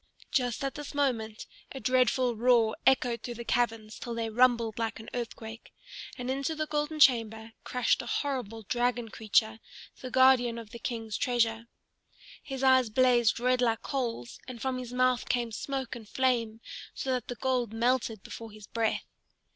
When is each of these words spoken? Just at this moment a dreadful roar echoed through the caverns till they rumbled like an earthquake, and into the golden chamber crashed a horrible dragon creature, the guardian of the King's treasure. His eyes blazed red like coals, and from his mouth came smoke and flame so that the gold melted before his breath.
Just 0.31 0.63
at 0.63 0.73
this 0.73 0.95
moment 0.95 1.45
a 1.73 1.79
dreadful 1.79 2.35
roar 2.35 2.75
echoed 2.87 3.21
through 3.21 3.35
the 3.35 3.45
caverns 3.45 3.99
till 3.99 4.15
they 4.15 4.31
rumbled 4.31 4.79
like 4.79 4.99
an 4.99 5.11
earthquake, 5.13 5.71
and 6.17 6.31
into 6.31 6.55
the 6.55 6.65
golden 6.65 6.99
chamber 6.99 7.51
crashed 7.63 8.01
a 8.01 8.07
horrible 8.07 8.63
dragon 8.63 9.09
creature, 9.09 9.59
the 9.99 10.09
guardian 10.09 10.57
of 10.57 10.71
the 10.71 10.79
King's 10.79 11.17
treasure. 11.17 11.67
His 12.41 12.63
eyes 12.63 12.89
blazed 12.89 13.39
red 13.39 13.61
like 13.61 13.83
coals, 13.83 14.39
and 14.47 14.59
from 14.59 14.79
his 14.79 14.91
mouth 14.91 15.29
came 15.29 15.51
smoke 15.51 15.95
and 15.95 16.09
flame 16.09 16.61
so 16.95 17.11
that 17.11 17.27
the 17.27 17.35
gold 17.35 17.71
melted 17.71 18.23
before 18.23 18.51
his 18.51 18.65
breath. 18.65 19.05